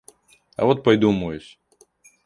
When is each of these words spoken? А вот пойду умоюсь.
А 0.55 0.65
вот 0.65 0.83
пойду 0.83 1.09
умоюсь. 1.09 1.59